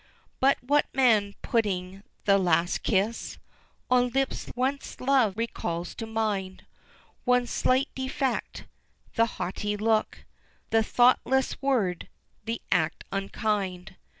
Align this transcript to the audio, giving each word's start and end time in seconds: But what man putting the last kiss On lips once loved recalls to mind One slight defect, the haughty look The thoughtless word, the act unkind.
But 0.39 0.57
what 0.63 0.87
man 0.95 1.35
putting 1.43 2.01
the 2.25 2.39
last 2.39 2.81
kiss 2.81 3.37
On 3.91 4.09
lips 4.09 4.51
once 4.55 4.99
loved 4.99 5.37
recalls 5.37 5.93
to 5.93 6.07
mind 6.07 6.65
One 7.23 7.45
slight 7.45 7.89
defect, 7.93 8.65
the 9.13 9.27
haughty 9.37 9.77
look 9.77 10.25
The 10.71 10.81
thoughtless 10.81 11.61
word, 11.61 12.09
the 12.45 12.63
act 12.71 13.03
unkind. 13.11 13.95